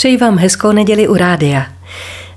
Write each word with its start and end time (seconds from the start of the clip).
Přeji 0.00 0.16
vám 0.16 0.38
hezkou 0.38 0.72
neděli 0.72 1.08
u 1.08 1.14
rádia. 1.14 1.66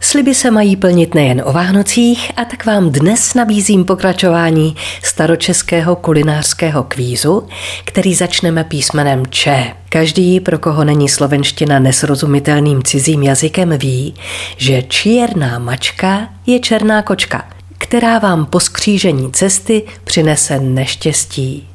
Sliby 0.00 0.34
se 0.34 0.50
mají 0.50 0.76
plnit 0.76 1.14
nejen 1.14 1.42
o 1.44 1.52
Vánocích 1.52 2.32
a 2.36 2.44
tak 2.44 2.66
vám 2.66 2.90
dnes 2.90 3.34
nabízím 3.34 3.84
pokračování 3.84 4.76
staročeského 5.02 5.96
kulinářského 5.96 6.82
kvízu, 6.82 7.48
který 7.84 8.14
začneme 8.14 8.64
písmenem 8.64 9.26
Č. 9.26 9.74
Každý, 9.88 10.40
pro 10.40 10.58
koho 10.58 10.84
není 10.84 11.08
slovenština 11.08 11.78
nesrozumitelným 11.78 12.82
cizím 12.82 13.22
jazykem, 13.22 13.78
ví, 13.78 14.14
že 14.56 14.82
čierná 14.82 15.58
mačka 15.58 16.28
je 16.46 16.60
černá 16.60 17.02
kočka, 17.02 17.48
která 17.78 18.18
vám 18.18 18.46
po 18.46 18.60
skřížení 18.60 19.32
cesty 19.32 19.82
přinese 20.04 20.60
neštěstí. 20.60 21.68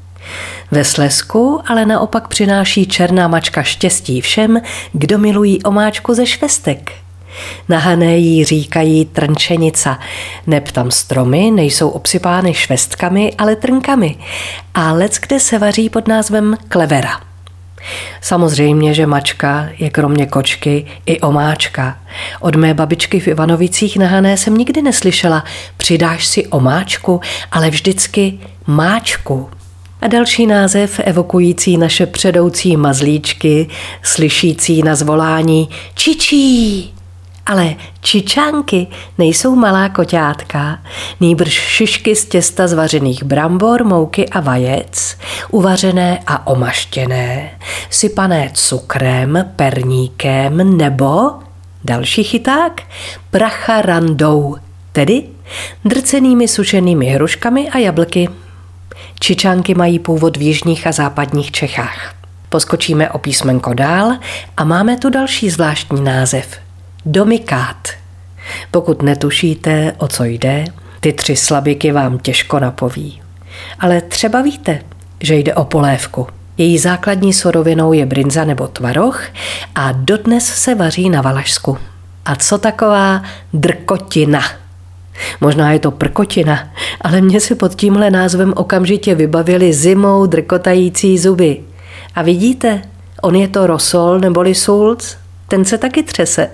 Ve 0.71 0.83
Slesku 0.83 1.61
ale 1.67 1.85
naopak 1.85 2.27
přináší 2.27 2.85
černá 2.85 3.27
mačka 3.27 3.63
štěstí 3.63 4.21
všem, 4.21 4.61
kdo 4.93 5.17
milují 5.17 5.63
omáčku 5.63 6.13
ze 6.13 6.25
švestek. 6.25 6.91
Na 7.69 7.79
Hané 7.79 8.17
jí 8.17 8.45
říkají 8.45 9.05
trnčenica, 9.05 9.99
neb 10.47 10.71
tam 10.71 10.91
stromy 10.91 11.51
nejsou 11.51 11.89
obsypány 11.89 12.53
švestkami, 12.53 13.33
ale 13.37 13.55
trnkami 13.55 14.15
a 14.73 14.91
lec 14.91 15.17
kde 15.27 15.39
se 15.39 15.59
vaří 15.59 15.89
pod 15.89 16.07
názvem 16.07 16.57
klevera. 16.67 17.21
Samozřejmě, 18.21 18.93
že 18.93 19.07
mačka 19.07 19.69
je 19.77 19.89
kromě 19.89 20.25
kočky 20.25 20.85
i 21.05 21.19
omáčka. 21.19 21.97
Od 22.39 22.55
mé 22.55 22.73
babičky 22.73 23.19
v 23.19 23.27
Ivanovicích 23.27 23.97
na 23.97 24.07
Hané 24.07 24.37
jsem 24.37 24.57
nikdy 24.57 24.81
neslyšela 24.81 25.43
přidáš 25.77 26.25
si 26.25 26.47
omáčku, 26.47 27.21
ale 27.51 27.69
vždycky 27.69 28.39
máčku. 28.67 29.49
A 30.01 30.07
další 30.07 30.47
název 30.47 30.99
evokující 31.03 31.77
naše 31.77 32.05
předoucí 32.05 32.77
mazlíčky, 32.77 33.69
slyšící 34.03 34.83
na 34.83 34.95
zvolání 34.95 35.69
čičí. 35.95 36.93
Ale 37.45 37.75
čičánky 38.01 38.87
nejsou 39.17 39.55
malá 39.55 39.89
koťátka, 39.89 40.79
nýbrž 41.19 41.53
šišky 41.53 42.15
z 42.15 42.25
těsta 42.25 42.67
z 42.67 42.73
vařených 42.73 43.23
brambor, 43.23 43.83
mouky 43.83 44.29
a 44.29 44.39
vajec, 44.39 45.17
uvařené 45.51 46.19
a 46.27 46.47
omaštěné, 46.47 47.51
sypané 47.89 48.51
cukrem, 48.53 49.51
perníkem 49.55 50.77
nebo, 50.77 51.31
další 51.83 52.23
chyták, 52.23 52.81
pracharandou, 53.31 54.55
tedy 54.91 55.23
drcenými 55.85 56.47
sušenými 56.47 57.05
hruškami 57.05 57.69
a 57.69 57.77
jablky. 57.77 58.29
Čičánky 59.19 59.75
mají 59.75 59.99
původ 59.99 60.37
v 60.37 60.41
jižních 60.41 60.87
a 60.87 60.91
západních 60.91 61.51
Čechách. 61.51 62.13
Poskočíme 62.49 63.09
o 63.09 63.17
písmenko 63.17 63.73
dál 63.73 64.11
a 64.57 64.63
máme 64.63 64.97
tu 64.97 65.09
další 65.09 65.49
zvláštní 65.49 66.01
název. 66.01 66.47
Domikát. 67.05 67.87
Pokud 68.71 69.01
netušíte, 69.01 69.93
o 69.97 70.07
co 70.07 70.23
jde, 70.23 70.65
ty 70.99 71.13
tři 71.13 71.35
slabiky 71.35 71.91
vám 71.91 72.19
těžko 72.19 72.59
napoví. 72.59 73.21
Ale 73.79 74.01
třeba 74.01 74.41
víte, 74.41 74.79
že 75.19 75.35
jde 75.35 75.55
o 75.55 75.65
polévku. 75.65 76.27
Její 76.57 76.77
základní 76.77 77.33
surovinou 77.33 77.93
je 77.93 78.05
brinza 78.05 78.45
nebo 78.45 78.67
tvaroh 78.67 79.23
a 79.75 79.91
dodnes 79.91 80.45
se 80.45 80.75
vaří 80.75 81.09
na 81.09 81.21
Valašsku. 81.21 81.77
A 82.25 82.35
co 82.35 82.57
taková 82.57 83.21
drkotina? 83.53 84.41
Možná 85.41 85.71
je 85.71 85.79
to 85.79 85.91
prkotina, 85.91 86.69
ale 87.01 87.21
mě 87.21 87.39
si 87.39 87.55
pod 87.55 87.75
tímhle 87.75 88.11
názvem 88.11 88.53
okamžitě 88.55 89.15
vybavili 89.15 89.73
zimou 89.73 90.25
drkotající 90.25 91.17
zuby. 91.17 91.61
A 92.15 92.21
vidíte, 92.21 92.81
on 93.21 93.35
je 93.35 93.47
to 93.47 93.67
rosol 93.67 94.19
neboli 94.19 94.55
sulc, 94.55 95.17
ten 95.47 95.65
se 95.65 95.77
taky 95.77 96.03
třese. 96.03 96.49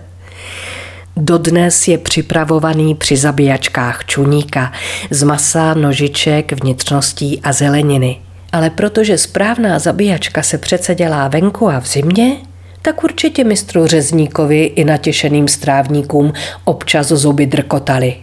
Dodnes 1.17 1.87
je 1.87 1.97
připravovaný 1.97 2.95
při 2.95 3.17
zabíjačkách 3.17 4.05
čuníka 4.05 4.71
z 5.09 5.23
masa, 5.23 5.73
nožiček, 5.73 6.63
vnitřností 6.63 7.41
a 7.43 7.53
zeleniny. 7.53 8.19
Ale 8.51 8.69
protože 8.69 9.17
správná 9.17 9.79
zabíjačka 9.79 10.43
se 10.43 10.57
přece 10.57 10.95
dělá 10.95 11.27
venku 11.27 11.69
a 11.69 11.79
v 11.79 11.87
zimě, 11.87 12.37
tak 12.81 13.03
určitě 13.03 13.43
mistru 13.43 13.87
řezníkovi 13.87 14.63
i 14.63 14.83
natěšeným 14.83 15.47
strávníkům 15.47 16.33
občas 16.65 17.07
zuby 17.07 17.45
drkotali 17.45 18.22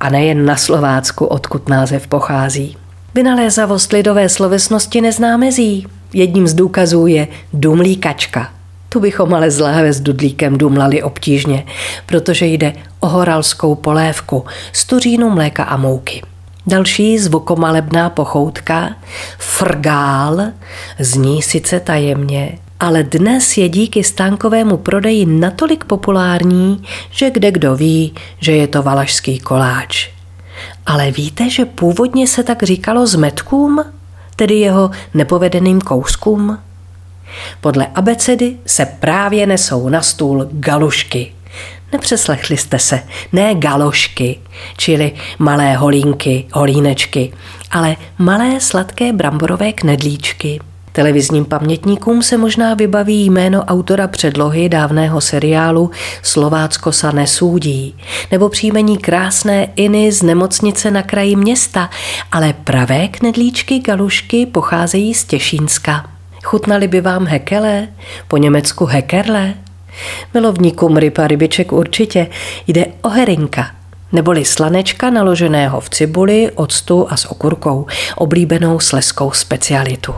a 0.00 0.10
nejen 0.10 0.44
na 0.44 0.56
Slovácku, 0.56 1.26
odkud 1.26 1.68
název 1.68 2.06
pochází. 2.06 2.76
Vynalézavost 3.14 3.92
lidové 3.92 4.28
slovesnosti 4.28 5.00
nezná 5.00 5.36
mezí. 5.36 5.86
Jedním 6.12 6.46
z 6.46 6.54
důkazů 6.54 7.06
je 7.06 7.28
dumlíkačka. 7.52 8.50
Tu 8.88 9.00
bychom 9.00 9.34
ale 9.34 9.50
z 9.50 9.60
láhve 9.60 9.92
s 9.92 10.00
dudlíkem 10.00 10.58
dumlali 10.58 11.02
obtížně, 11.02 11.66
protože 12.06 12.46
jde 12.46 12.72
o 13.00 13.08
horalskou 13.08 13.74
polévku 13.74 14.44
z 14.72 14.84
tuřínu 14.84 15.30
mléka 15.30 15.64
a 15.64 15.76
mouky. 15.76 16.22
Další 16.66 17.18
zvukomalebná 17.18 18.10
pochoutka, 18.10 18.96
frgál, 19.38 20.42
zní 20.98 21.42
sice 21.42 21.80
tajemně, 21.80 22.58
ale 22.80 23.02
dnes 23.02 23.56
je 23.56 23.68
díky 23.68 24.04
stánkovému 24.04 24.76
prodeji 24.76 25.26
natolik 25.26 25.84
populární, 25.84 26.82
že 27.10 27.30
kde 27.30 27.50
kdo 27.50 27.76
ví, 27.76 28.14
že 28.40 28.52
je 28.52 28.66
to 28.66 28.82
valašský 28.82 29.38
koláč. 29.38 30.10
Ale 30.86 31.10
víte, 31.10 31.50
že 31.50 31.64
původně 31.64 32.26
se 32.26 32.42
tak 32.42 32.62
říkalo 32.62 33.06
zmetkům, 33.06 33.84
tedy 34.36 34.54
jeho 34.54 34.90
nepovedeným 35.14 35.80
kouskům? 35.80 36.58
Podle 37.60 37.86
abecedy 37.94 38.56
se 38.66 38.86
právě 38.86 39.46
nesou 39.46 39.88
na 39.88 40.02
stůl 40.02 40.48
galušky. 40.52 41.32
Nepřeslechli 41.92 42.56
jste 42.56 42.78
se, 42.78 43.02
ne 43.32 43.54
galošky, 43.54 44.38
čili 44.76 45.12
malé 45.38 45.76
holínky, 45.76 46.46
holínečky, 46.52 47.32
ale 47.70 47.96
malé 48.18 48.60
sladké 48.60 49.12
bramborové 49.12 49.72
knedlíčky– 49.72 50.60
Televizním 50.96 51.44
pamětníkům 51.44 52.22
se 52.22 52.36
možná 52.36 52.74
vybaví 52.74 53.30
jméno 53.30 53.64
autora 53.64 54.08
předlohy 54.08 54.68
dávného 54.68 55.20
seriálu 55.20 55.90
Slovácko 56.22 56.88
sa 56.92 57.12
nesúdí, 57.12 57.92
nebo 58.32 58.48
příjmení 58.48 58.96
krásné 58.98 59.68
Iny 59.76 60.12
z 60.12 60.22
nemocnice 60.22 60.90
na 60.90 61.02
kraji 61.02 61.36
města, 61.36 61.90
ale 62.32 62.54
pravé 62.64 63.08
knedlíčky 63.08 63.78
galušky 63.78 64.46
pocházejí 64.46 65.14
z 65.14 65.24
Těšínska. 65.24 66.10
Chutnali 66.44 66.88
by 66.88 67.00
vám 67.00 67.26
hekele, 67.26 67.88
po 68.28 68.36
německu 68.36 68.84
hekerle? 68.84 69.54
Milovníkům 70.34 70.96
ryb 70.96 71.18
a 71.18 71.26
rybiček 71.28 71.72
určitě 71.72 72.26
jde 72.66 72.86
o 73.02 73.08
herinka, 73.08 73.70
neboli 74.12 74.44
slanečka 74.44 75.10
naloženého 75.10 75.80
v 75.80 75.90
cibuli, 75.90 76.50
octu 76.54 77.06
a 77.10 77.16
s 77.16 77.30
okurkou, 77.30 77.86
oblíbenou 78.16 78.80
sleskou 78.80 79.30
specialitu. 79.30 80.14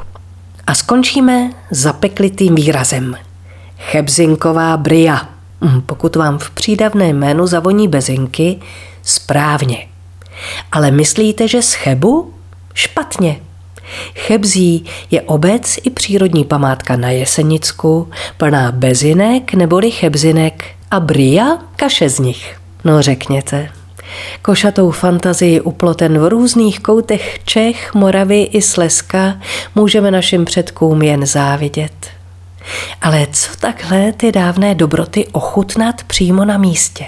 A 0.69 0.75
skončíme 0.75 1.51
zapeklitým 1.71 2.55
výrazem. 2.55 3.17
Chebzinková 3.79 4.77
bria. 4.77 5.29
Hm, 5.65 5.81
pokud 5.81 6.17
vám 6.17 6.39
v 6.39 6.51
přídavné 6.51 7.09
jménu 7.09 7.47
zavoní 7.47 7.89
bezinky, 7.89 8.59
správně. 9.03 9.87
Ale 10.73 10.91
myslíte, 10.91 11.49
že 11.49 11.63
z 11.63 11.73
Chebu? 11.73 12.35
Špatně. 12.75 13.41
Chebzí 14.15 14.85
je 15.11 15.23
obec 15.23 15.79
i 15.85 15.91
přírodní 15.91 16.45
památka 16.45 16.97
na 16.97 17.11
Jesenicku, 17.11 18.11
plná 18.37 18.73
bezinek 18.73 19.55
neboli 19.55 19.91
chebzinek 19.91 20.65
a 20.91 21.01
bria 21.01 21.59
kaše 21.77 22.09
z 22.09 22.19
nich. 22.19 22.57
No 22.85 23.03
řekněte, 23.03 23.71
Košatou 24.43 24.91
fantazii 24.91 25.61
uploten 25.61 26.19
v 26.19 26.29
různých 26.29 26.81
koutech 26.81 27.39
Čech, 27.45 27.95
Moravy 27.95 28.43
i 28.43 28.63
Slezska 28.63 29.41
můžeme 29.75 30.11
našim 30.11 30.45
předkům 30.45 31.03
jen 31.03 31.27
závidět. 31.27 32.07
Ale 33.03 33.27
co 33.33 33.57
takhle 33.61 34.13
ty 34.13 34.33
dávné 34.33 34.75
dobroty 34.75 35.27
ochutnat 35.33 36.05
přímo 36.05 36.45
na 36.45 36.59
místě? 36.59 37.07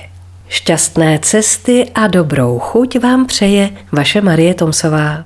Šťastné 0.48 1.18
cesty 1.18 1.90
a 1.94 2.06
dobrou 2.06 2.58
chuť 2.58 2.98
vám 2.98 3.26
přeje 3.26 3.70
vaše 3.92 4.20
Marie 4.20 4.54
Tomsová. 4.54 5.24